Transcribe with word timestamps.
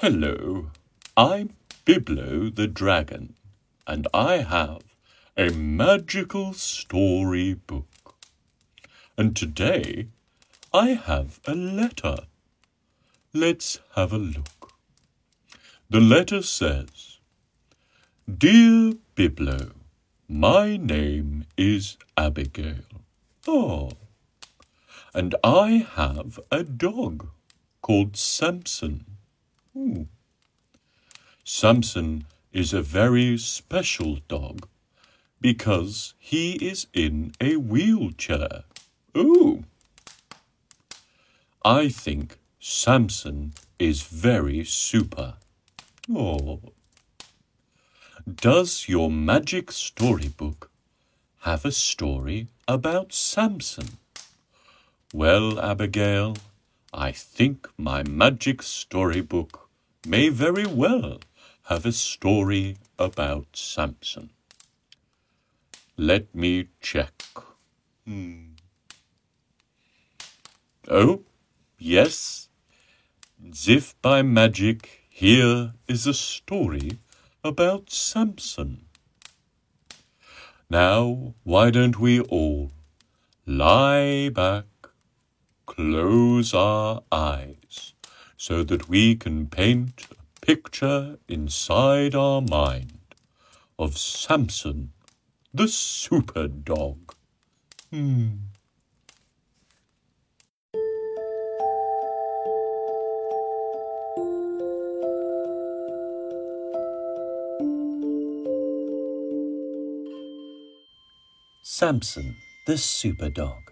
Hello, 0.00 0.72
I'm 1.16 1.54
Biblo 1.86 2.54
the 2.54 2.66
Dragon, 2.66 3.34
and 3.86 4.06
I 4.12 4.42
have 4.42 4.82
a 5.38 5.48
magical 5.48 6.52
story 6.52 7.54
book. 7.54 8.14
And 9.16 9.34
today 9.34 10.08
I 10.70 10.88
have 10.90 11.40
a 11.46 11.54
letter. 11.54 12.26
Let's 13.32 13.80
have 13.94 14.12
a 14.12 14.18
look. 14.18 14.74
The 15.88 16.02
letter 16.02 16.42
says, 16.42 17.16
Dear 18.28 18.92
Biblo, 19.16 19.72
my 20.28 20.76
name 20.76 21.46
is 21.56 21.96
Abigail. 22.18 22.84
Oh, 23.48 23.92
and 25.14 25.34
I 25.42 25.86
have 25.94 26.38
a 26.50 26.64
dog 26.64 27.30
called 27.80 28.18
Sampson. 28.18 29.15
Sampson 31.44 32.24
is 32.52 32.72
a 32.72 32.82
very 32.82 33.38
special 33.38 34.18
dog 34.28 34.66
because 35.40 36.14
he 36.18 36.52
is 36.54 36.86
in 36.92 37.32
a 37.40 37.56
wheelchair. 37.56 38.64
Ooh! 39.16 39.64
I 41.64 41.88
think 41.88 42.38
Sampson 42.58 43.52
is 43.78 44.02
very 44.02 44.64
super. 44.64 45.34
Oh. 46.12 46.60
Does 48.28 48.88
your 48.88 49.10
magic 49.10 49.70
storybook 49.70 50.70
have 51.40 51.64
a 51.64 51.72
story 51.72 52.48
about 52.66 53.12
Sampson? 53.12 53.98
Well, 55.14 55.60
Abigail, 55.60 56.36
I 56.92 57.12
think 57.12 57.68
my 57.76 58.02
magic 58.02 58.62
storybook 58.62 59.65
may 60.06 60.28
very 60.28 60.66
well 60.66 61.18
have 61.64 61.84
a 61.84 61.92
story 61.92 62.76
about 62.96 63.46
Sampson. 63.54 64.30
Let 65.96 66.32
me 66.34 66.68
check. 66.80 67.24
Hmm. 68.06 68.52
Oh, 70.88 71.22
yes. 71.76 72.48
If 73.66 74.00
by 74.00 74.22
magic, 74.22 75.02
here 75.08 75.74
is 75.88 76.06
a 76.06 76.14
story 76.14 76.98
about 77.42 77.90
Sampson. 77.90 78.86
Now, 80.70 81.34
why 81.42 81.70
don't 81.70 81.98
we 81.98 82.20
all 82.20 82.70
lie 83.44 84.28
back, 84.28 84.66
close 85.66 86.54
our 86.54 87.02
eyes, 87.10 87.94
so 88.46 88.62
that 88.62 88.88
we 88.88 89.16
can 89.16 89.44
paint 89.48 90.06
a 90.12 90.46
picture 90.46 91.18
inside 91.26 92.14
our 92.14 92.40
mind 92.40 93.16
of 93.76 93.98
Sampson, 93.98 94.92
the 95.52 95.66
super 95.66 96.46
dog. 96.46 97.12
Hmm. 97.90 98.28
Sampson, 111.64 112.36
the 112.68 112.78
super 112.78 113.28
dog. 113.28 113.65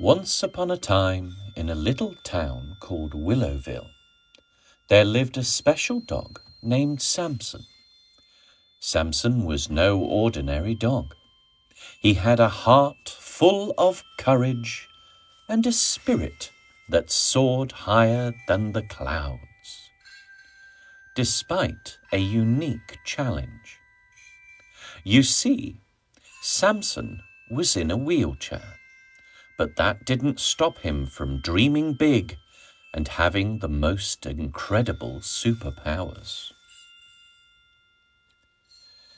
Once 0.00 0.44
upon 0.44 0.70
a 0.70 0.76
time, 0.76 1.34
in 1.56 1.68
a 1.68 1.74
little 1.74 2.14
town 2.22 2.76
called 2.78 3.14
Willowville, 3.14 3.90
there 4.88 5.04
lived 5.04 5.36
a 5.36 5.42
special 5.42 5.98
dog 5.98 6.40
named 6.62 7.02
Sampson. 7.02 7.66
Sampson 8.78 9.44
was 9.44 9.68
no 9.68 9.98
ordinary 9.98 10.76
dog. 10.76 11.16
He 11.98 12.14
had 12.14 12.38
a 12.38 12.48
heart 12.48 13.08
full 13.08 13.74
of 13.76 14.04
courage 14.18 14.86
and 15.48 15.66
a 15.66 15.72
spirit 15.72 16.52
that 16.88 17.10
soared 17.10 17.72
higher 17.72 18.32
than 18.46 18.70
the 18.70 18.82
clouds. 18.82 19.90
Despite 21.16 21.98
a 22.12 22.18
unique 22.18 22.98
challenge. 23.04 23.80
You 25.02 25.24
see, 25.24 25.80
Sampson 26.40 27.20
was 27.50 27.76
in 27.76 27.90
a 27.90 27.96
wheelchair 27.96 28.77
but 29.58 29.74
that 29.76 30.06
didn't 30.06 30.38
stop 30.40 30.78
him 30.78 31.04
from 31.04 31.40
dreaming 31.40 31.92
big 31.92 32.38
and 32.94 33.08
having 33.08 33.58
the 33.58 33.68
most 33.68 34.24
incredible 34.24 35.18
superpowers. 35.20 36.52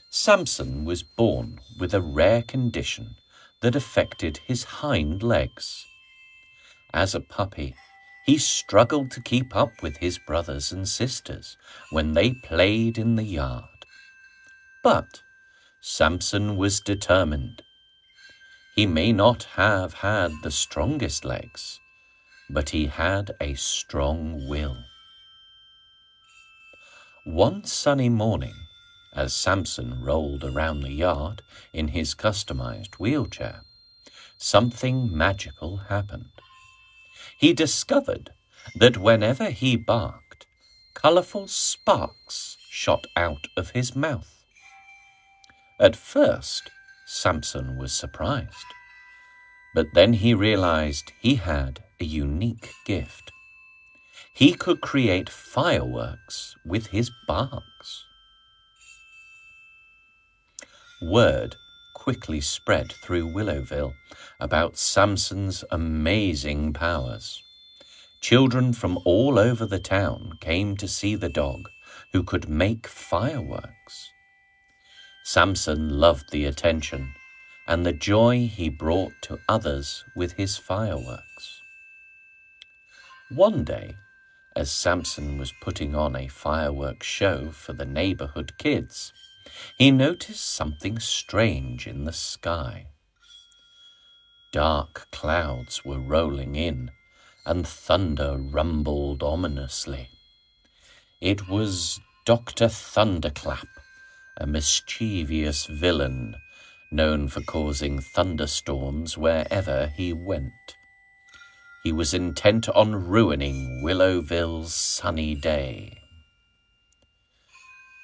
Sampson 0.09 0.83
was 0.83 1.03
born 1.03 1.59
with 1.79 1.93
a 1.93 2.01
rare 2.01 2.41
condition 2.41 3.15
that 3.61 3.75
affected 3.75 4.39
his 4.45 4.63
hind 4.63 5.23
legs. 5.23 5.85
As 6.93 7.15
a 7.15 7.21
puppy, 7.21 7.75
he 8.25 8.37
struggled 8.37 9.11
to 9.11 9.21
keep 9.21 9.55
up 9.55 9.81
with 9.81 9.97
his 9.97 10.17
brothers 10.17 10.71
and 10.71 10.87
sisters 10.87 11.55
when 11.91 12.13
they 12.13 12.33
played 12.33 12.97
in 12.97 13.15
the 13.15 13.23
yard. 13.23 13.85
But 14.83 15.21
Sampson 15.79 16.57
was 16.57 16.81
determined 16.81 17.63
he 18.75 18.85
may 18.85 19.11
not 19.11 19.43
have 19.55 19.95
had 19.95 20.31
the 20.43 20.51
strongest 20.51 21.25
legs, 21.25 21.79
but 22.49 22.69
he 22.69 22.87
had 22.87 23.31
a 23.41 23.53
strong 23.55 24.47
will. 24.47 24.77
One 27.25 27.65
sunny 27.65 28.09
morning, 28.09 28.55
as 29.13 29.33
Sampson 29.33 30.01
rolled 30.01 30.43
around 30.43 30.81
the 30.81 30.91
yard 30.91 31.41
in 31.73 31.89
his 31.89 32.15
customized 32.15 32.95
wheelchair, 32.95 33.63
something 34.37 35.15
magical 35.15 35.77
happened. 35.89 36.31
He 37.37 37.53
discovered 37.53 38.31
that 38.79 38.97
whenever 38.97 39.49
he 39.49 39.75
barked, 39.75 40.47
colorful 40.93 41.47
sparks 41.47 42.57
shot 42.69 43.05
out 43.17 43.47
of 43.57 43.71
his 43.71 43.95
mouth. 43.95 44.45
At 45.79 45.95
first, 45.95 46.71
Sampson 47.13 47.75
was 47.75 47.91
surprised. 47.91 48.73
But 49.75 49.87
then 49.93 50.13
he 50.13 50.33
realized 50.33 51.11
he 51.19 51.35
had 51.35 51.83
a 51.99 52.05
unique 52.05 52.71
gift. 52.85 53.33
He 54.33 54.53
could 54.53 54.79
create 54.79 55.29
fireworks 55.29 56.55
with 56.65 56.87
his 56.87 57.11
barks. 57.27 58.05
Word 61.01 61.57
quickly 61.93 62.39
spread 62.39 62.93
through 63.03 63.33
Willowville 63.33 63.93
about 64.39 64.77
Sampson's 64.77 65.65
amazing 65.69 66.71
powers. 66.71 67.43
Children 68.21 68.71
from 68.71 68.97
all 69.03 69.37
over 69.37 69.65
the 69.65 69.79
town 69.79 70.37
came 70.39 70.77
to 70.77 70.87
see 70.87 71.15
the 71.15 71.29
dog 71.29 71.69
who 72.13 72.23
could 72.23 72.47
make 72.47 72.87
fireworks. 72.87 74.10
Sampson 75.33 75.97
loved 75.97 76.29
the 76.31 76.43
attention 76.43 77.15
and 77.65 77.85
the 77.85 77.93
joy 77.93 78.51
he 78.53 78.67
brought 78.67 79.13
to 79.21 79.39
others 79.47 80.03
with 80.13 80.33
his 80.33 80.57
fireworks. 80.57 81.61
One 83.29 83.63
day, 83.63 83.95
as 84.57 84.69
Sampson 84.69 85.37
was 85.37 85.53
putting 85.61 85.95
on 85.95 86.17
a 86.17 86.27
fireworks 86.27 87.07
show 87.07 87.49
for 87.51 87.71
the 87.71 87.85
neighborhood 87.85 88.57
kids, 88.57 89.13
he 89.77 89.89
noticed 89.89 90.43
something 90.43 90.99
strange 90.99 91.87
in 91.87 92.03
the 92.03 92.11
sky. 92.11 92.87
Dark 94.51 95.07
clouds 95.13 95.85
were 95.85 96.01
rolling 96.01 96.57
in, 96.57 96.91
and 97.45 97.65
thunder 97.65 98.37
rumbled 98.37 99.23
ominously. 99.23 100.09
It 101.21 101.47
was 101.47 102.01
Dr. 102.25 102.67
Thunderclap 102.67 103.69
a 104.41 104.47
mischievous 104.47 105.67
villain 105.67 106.35
known 106.91 107.27
for 107.27 107.41
causing 107.41 107.99
thunderstorms 107.99 109.15
wherever 109.15 109.93
he 109.95 110.11
went. 110.11 110.75
He 111.83 111.91
was 111.91 112.15
intent 112.15 112.67
on 112.69 113.07
ruining 113.07 113.83
Willowville's 113.83 114.73
sunny 114.73 115.35
day. 115.35 116.01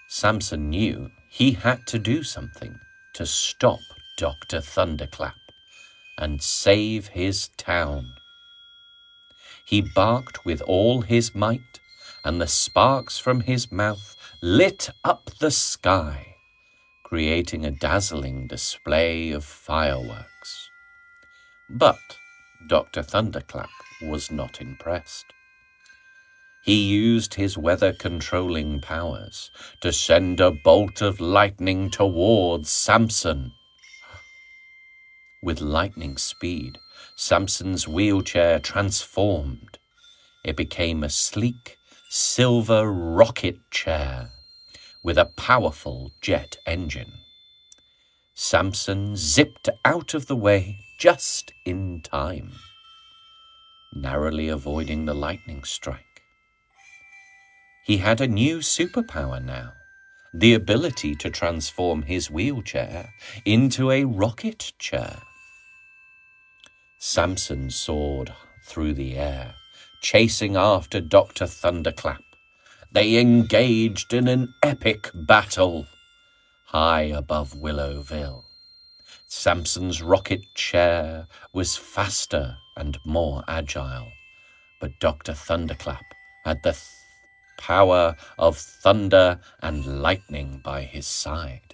Sampson 0.09 0.69
knew 0.69 1.09
he 1.27 1.53
had 1.53 1.87
to 1.87 1.97
do 1.97 2.21
something 2.21 2.79
to 3.15 3.25
stop 3.25 3.79
Dr. 4.17 4.61
Thunderclap 4.61 5.35
and 6.19 6.41
save 6.43 7.07
his 7.07 7.49
town. 7.57 8.13
He 9.65 9.81
barked 9.81 10.45
with 10.45 10.61
all 10.61 11.01
his 11.01 11.33
might, 11.33 11.79
and 12.23 12.39
the 12.39 12.47
sparks 12.47 13.17
from 13.17 13.41
his 13.41 13.71
mouth 13.71 14.15
lit 14.41 14.91
up 15.03 15.31
the 15.39 15.49
sky, 15.49 16.35
creating 17.03 17.65
a 17.65 17.71
dazzling 17.71 18.47
display 18.47 19.31
of 19.31 19.43
fireworks. 19.43 20.69
But 21.69 21.97
Dr. 22.69 23.01
Thunderclap 23.01 23.69
was 24.01 24.29
not 24.29 24.61
impressed. 24.61 25.25
He 26.63 26.75
used 26.75 27.33
his 27.33 27.57
weather 27.57 27.93
controlling 27.93 28.79
powers 28.79 29.49
to 29.81 29.91
send 29.91 30.39
a 30.39 30.51
bolt 30.51 31.01
of 31.01 31.19
lightning 31.19 31.89
towards 31.89 32.69
Sampson. 32.69 33.53
With 35.41 35.61
lightning 35.61 36.17
speed, 36.17 36.77
Sampson's 37.15 37.87
wheelchair 37.87 38.59
transformed. 38.59 39.79
It 40.43 40.55
became 40.55 41.03
a 41.03 41.09
sleek, 41.09 41.76
silver 42.09 42.91
rocket 42.91 43.59
chair 43.69 44.29
with 45.03 45.17
a 45.17 45.25
powerful 45.25 46.11
jet 46.21 46.57
engine. 46.65 47.13
Sampson 48.33 49.15
zipped 49.15 49.69
out 49.83 50.13
of 50.13 50.27
the 50.27 50.35
way 50.35 50.77
just 50.99 51.51
in 51.65 52.01
time, 52.01 52.51
narrowly 53.93 54.47
avoiding 54.47 55.05
the 55.05 55.13
lightning 55.13 55.63
strike. 55.63 56.21
He 57.85 57.97
had 57.97 58.21
a 58.21 58.27
new 58.27 58.59
superpower 58.59 59.43
now 59.43 59.73
the 60.33 60.53
ability 60.53 61.15
to 61.15 61.29
transform 61.29 62.03
his 62.03 62.29
wheelchair 62.29 63.13
into 63.45 63.89
a 63.91 64.03
rocket 64.03 64.71
chair. 64.77 65.17
Sampson 66.99 67.69
soared 67.71 68.33
through 68.65 68.93
the 68.93 69.15
air, 69.17 69.55
chasing 70.01 70.55
after 70.55 71.01
Dr. 71.01 71.47
Thunderclap. 71.47 72.21
They 72.91 73.17
engaged 73.17 74.13
in 74.13 74.27
an 74.27 74.53
epic 74.63 75.11
battle 75.13 75.87
high 76.67 77.03
above 77.03 77.53
Willowville. 77.53 78.43
Sampson's 79.27 80.01
rocket 80.01 80.41
chair 80.55 81.27
was 81.53 81.77
faster 81.77 82.57
and 82.75 82.97
more 83.05 83.43
agile, 83.47 84.11
but 84.79 84.99
Dr. 84.99 85.33
Thunderclap 85.33 86.03
had 86.45 86.63
the 86.63 86.71
th- 86.71 86.83
power 87.57 88.15
of 88.37 88.57
thunder 88.57 89.39
and 89.61 90.01
lightning 90.01 90.61
by 90.63 90.83
his 90.83 91.07
side. 91.07 91.73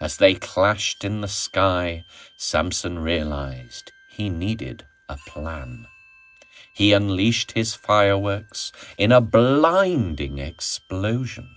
As 0.00 0.16
they 0.16 0.34
clashed 0.34 1.04
in 1.04 1.20
the 1.20 1.28
sky, 1.28 2.04
Sampson 2.36 2.98
realized 2.98 3.92
he 4.10 4.28
needed 4.28 4.84
a 5.08 5.16
plan. 5.28 5.86
He 6.72 6.92
unleashed 6.92 7.52
his 7.52 7.74
fireworks 7.74 8.72
in 8.98 9.12
a 9.12 9.20
blinding 9.20 10.38
explosion 10.38 11.48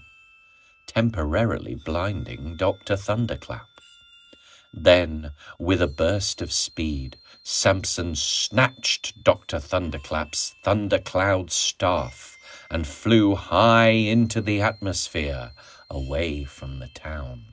temporarily 0.96 1.76
blinding 1.76 2.56
Dr. 2.56 2.96
Thunderclap. 2.96 3.68
Then, 4.74 5.32
with 5.60 5.82
a 5.82 5.88
burst 5.88 6.42
of 6.42 6.54
speed, 6.54 7.18
Sampson 7.44 8.16
snatched 8.16 9.22
Dr. 9.22 9.60
Thunderclap's 9.60 10.56
thundercloud 10.64 11.52
staff 11.52 12.38
and 12.72 12.88
flew 12.88 13.36
high 13.36 13.90
into 13.90 14.42
the 14.42 14.62
atmosphere 14.62 15.52
away 15.90 16.46
from 16.46 16.80
the 16.80 16.90
town. 16.96 17.44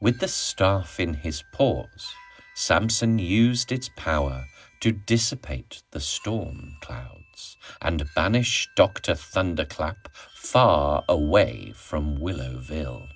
With 0.00 0.20
the 0.20 0.28
staff 0.28 1.00
in 1.00 1.14
his 1.14 1.42
paws, 1.52 2.12
Sampson 2.54 3.18
used 3.18 3.72
its 3.72 3.88
power 3.96 4.44
to 4.80 4.92
dissipate 4.92 5.82
the 5.90 6.00
storm 6.00 6.76
clouds 6.80 7.56
and 7.82 8.08
banish 8.14 8.68
Dr. 8.76 9.14
Thunderclap 9.14 10.08
far 10.34 11.04
away 11.08 11.72
from 11.74 12.18
Willowville. 12.18 13.08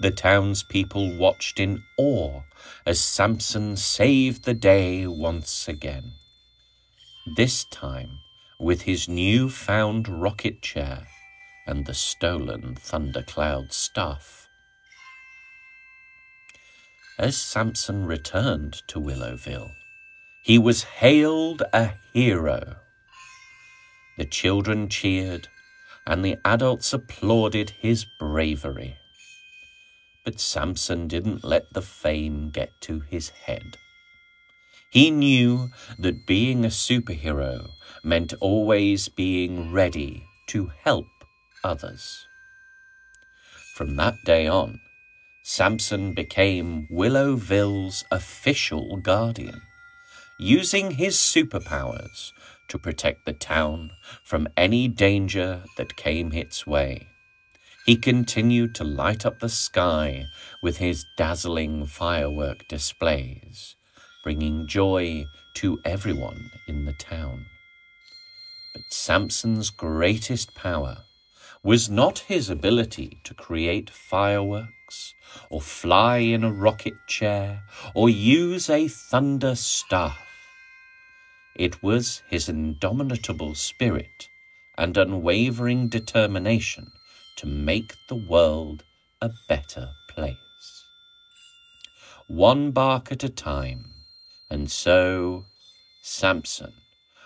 The 0.00 0.10
townspeople 0.10 1.18
watched 1.18 1.60
in 1.60 1.82
awe 1.98 2.40
as 2.86 3.00
Sampson 3.00 3.76
saved 3.76 4.44
the 4.44 4.54
day 4.54 5.06
once 5.06 5.68
again. 5.68 6.12
This 7.36 7.64
time 7.64 8.20
with 8.58 8.82
his 8.82 9.08
new 9.08 9.50
found 9.50 10.08
rocket 10.08 10.62
chair 10.62 11.06
and 11.66 11.84
the 11.84 11.94
stolen 11.94 12.76
thundercloud 12.76 13.72
staff. 13.72 14.39
As 17.20 17.36
Sampson 17.36 18.06
returned 18.06 18.80
to 18.86 18.98
Willowville, 18.98 19.72
he 20.40 20.56
was 20.56 20.84
hailed 20.84 21.62
a 21.70 21.90
hero. 22.14 22.76
The 24.16 24.24
children 24.24 24.88
cheered, 24.88 25.48
and 26.06 26.24
the 26.24 26.38
adults 26.46 26.94
applauded 26.94 27.74
his 27.78 28.06
bravery. 28.18 28.96
But 30.24 30.40
Sampson 30.40 31.08
didn't 31.08 31.44
let 31.44 31.70
the 31.74 31.82
fame 31.82 32.48
get 32.48 32.70
to 32.84 33.00
his 33.00 33.28
head. 33.28 33.76
He 34.90 35.10
knew 35.10 35.68
that 35.98 36.26
being 36.26 36.64
a 36.64 36.68
superhero 36.68 37.68
meant 38.02 38.32
always 38.40 39.10
being 39.10 39.70
ready 39.70 40.24
to 40.46 40.72
help 40.84 41.08
others. 41.62 42.26
From 43.74 43.96
that 43.96 44.14
day 44.24 44.46
on, 44.46 44.80
Sampson 45.52 46.14
became 46.14 46.86
Willowville's 46.92 48.04
official 48.12 48.98
guardian, 48.98 49.60
using 50.38 50.92
his 50.92 51.16
superpowers 51.16 52.30
to 52.68 52.78
protect 52.78 53.26
the 53.26 53.32
town 53.32 53.90
from 54.22 54.46
any 54.56 54.86
danger 54.86 55.64
that 55.76 55.96
came 55.96 56.32
its 56.32 56.68
way. 56.68 57.08
He 57.84 57.96
continued 57.96 58.76
to 58.76 58.84
light 58.84 59.26
up 59.26 59.40
the 59.40 59.48
sky 59.48 60.26
with 60.62 60.76
his 60.76 61.04
dazzling 61.16 61.84
firework 61.84 62.68
displays, 62.68 63.74
bringing 64.22 64.68
joy 64.68 65.26
to 65.54 65.80
everyone 65.84 66.52
in 66.68 66.84
the 66.84 66.92
town. 66.92 67.44
But 68.72 68.82
Sampson's 68.92 69.70
greatest 69.70 70.54
power 70.54 70.98
was 71.64 71.90
not 71.90 72.20
his 72.20 72.48
ability 72.48 73.18
to 73.24 73.34
create 73.34 73.90
fireworks, 73.90 74.72
or 75.50 75.60
fly 75.60 76.18
in 76.18 76.44
a 76.44 76.52
rocket 76.52 76.94
chair, 77.06 77.62
or 77.94 78.08
use 78.08 78.70
a 78.70 78.88
thunder 78.88 79.54
staff. 79.54 80.18
It 81.54 81.82
was 81.82 82.22
his 82.28 82.48
indomitable 82.48 83.54
spirit 83.54 84.28
and 84.78 84.96
unwavering 84.96 85.88
determination 85.88 86.92
to 87.36 87.46
make 87.46 87.94
the 88.08 88.14
world 88.16 88.84
a 89.20 89.30
better 89.48 89.90
place. 90.08 90.84
One 92.28 92.70
bark 92.70 93.10
at 93.12 93.24
a 93.24 93.28
time, 93.28 93.90
and 94.48 94.70
so 94.70 95.46
Sampson, 96.00 96.72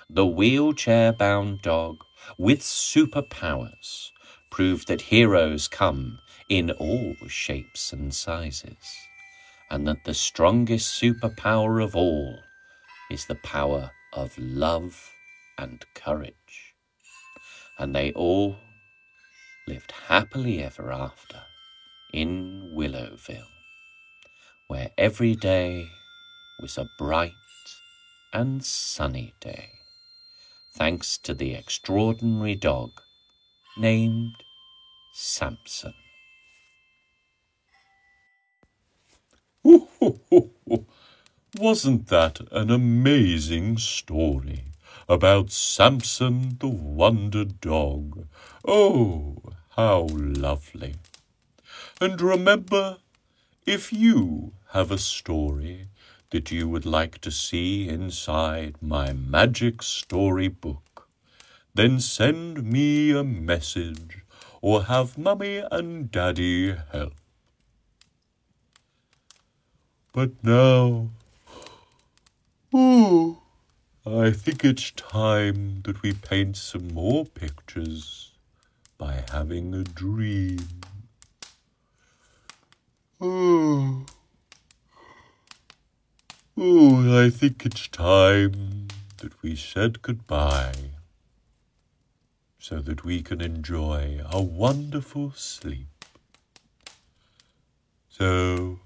the 0.09 0.27
wheelchair 0.27 1.13
bound 1.13 1.63
dog 1.63 1.99
with 2.39 2.61
superpowers, 2.61 4.11
proved 4.51 4.89
that 4.89 5.03
heroes 5.03 5.69
come 5.69 6.19
in 6.49 6.71
all 6.73 7.15
shapes 7.27 7.93
and 7.93 8.15
sizes, 8.15 8.97
and 9.71 9.87
that 9.87 10.05
the 10.05 10.15
strongest 10.15 11.01
superpower 11.01 11.83
of 11.83 11.97
all 11.97 12.39
is 13.11 13.27
the 13.27 13.35
power 13.37 13.91
of 14.13 14.37
love 14.39 15.13
and 15.59 15.85
courage. 15.95 16.75
And 17.79 17.95
they 17.95 18.13
all 18.13 18.57
lived 19.67 19.93
happily 20.09 20.63
ever 20.63 20.93
after 20.93 21.43
in 22.13 22.73
Willowville, 22.77 23.49
where 24.69 24.91
every 24.99 25.35
day 25.35 25.89
was 26.61 26.79
a 26.79 26.89
bright 26.99 27.33
and 28.33 28.65
sunny 28.65 29.35
day, 29.41 29.71
thanks 30.75 31.19
to 31.19 31.35
the 31.35 31.55
extraordinary 31.55 32.55
dog 32.55 32.91
named 33.77 34.35
Sampson. 35.13 35.95
Wasn't 41.59 42.09
that 42.09 42.41
an 42.53 42.71
amazing 42.71 43.79
story 43.79 44.65
about 45.09 45.51
Sampson 45.51 46.57
the 46.61 46.69
Wonder 46.69 47.47
Dog? 47.47 48.27
Oh, 48.67 49.37
how 49.71 50.09
lovely. 50.11 50.97
And 51.99 52.21
remember, 52.21 52.99
if 53.65 53.91
you 53.93 54.53
have 54.73 54.91
a 54.91 54.99
story 54.99 55.89
that 56.31 56.51
you 56.51 56.69
would 56.69 56.85
like 56.85 57.21
to 57.23 57.31
see 57.31 57.89
inside 57.89 58.77
my 58.83 59.15
magic 59.15 59.83
story 59.83 60.49
book, 60.49 61.09
then 61.75 62.01
send 62.01 62.65
me 62.65 63.13
a 63.13 63.25
message 63.25 64.19
or 64.61 64.85
have 64.85 65.17
Mummy 65.17 65.63
and 65.71 66.11
Daddy 66.11 66.77
help. 66.93 67.15
But 70.15 70.31
now, 70.45 71.09
oh, 72.73 73.43
I 74.07 74.31
think 74.31 74.65
it's 74.65 74.93
time 74.93 75.83
that 75.83 76.03
we 76.03 76.13
paint 76.13 76.57
some 76.57 76.95
more 76.95 77.25
pictures 77.25 78.31
by 78.97 79.25
having 79.33 79.75
a 79.75 79.83
dream. 79.83 80.61
Oh, 83.21 84.07
oh, 86.57 87.25
I 87.25 87.29
think 87.29 87.67
it's 87.67 87.89
time 87.89 88.87
that 89.17 89.43
we 89.43 89.57
said 89.57 90.01
goodbye 90.01 90.93
so 92.61 92.79
that 92.79 93.05
we 93.05 93.21
can 93.21 93.41
enjoy 93.41 94.21
a 94.31 94.41
wonderful 94.41 95.33
sleep. 95.33 95.89
So, 98.09 98.79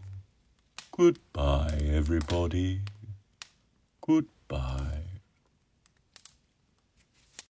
Goodbye, 0.98 1.78
everybody. 1.94 2.80
Goodbye. 4.00 4.87